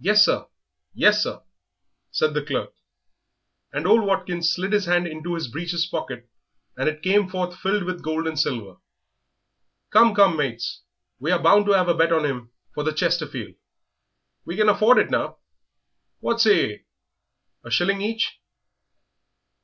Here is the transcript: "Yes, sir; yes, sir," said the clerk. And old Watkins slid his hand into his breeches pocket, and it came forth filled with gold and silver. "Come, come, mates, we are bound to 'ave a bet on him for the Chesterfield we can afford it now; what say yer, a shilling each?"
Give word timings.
"Yes, 0.00 0.24
sir; 0.24 0.46
yes, 0.92 1.22
sir," 1.22 1.40
said 2.10 2.34
the 2.34 2.42
clerk. 2.42 2.72
And 3.72 3.86
old 3.86 4.02
Watkins 4.02 4.52
slid 4.52 4.72
his 4.72 4.86
hand 4.86 5.06
into 5.06 5.36
his 5.36 5.46
breeches 5.46 5.86
pocket, 5.86 6.28
and 6.76 6.88
it 6.88 7.00
came 7.00 7.28
forth 7.28 7.54
filled 7.56 7.84
with 7.84 8.02
gold 8.02 8.26
and 8.26 8.36
silver. 8.36 8.78
"Come, 9.90 10.16
come, 10.16 10.36
mates, 10.36 10.82
we 11.20 11.30
are 11.30 11.40
bound 11.40 11.66
to 11.66 11.74
'ave 11.74 11.92
a 11.92 11.94
bet 11.94 12.12
on 12.12 12.24
him 12.24 12.50
for 12.74 12.82
the 12.82 12.92
Chesterfield 12.92 13.54
we 14.44 14.56
can 14.56 14.68
afford 14.68 14.98
it 14.98 15.10
now; 15.12 15.38
what 16.18 16.40
say 16.40 16.68
yer, 16.70 16.78
a 17.62 17.70
shilling 17.70 18.02
each?" 18.02 18.40